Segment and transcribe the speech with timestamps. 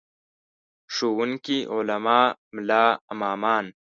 [0.93, 2.19] ښوونکي، علما،
[2.55, 3.65] ملا امامان.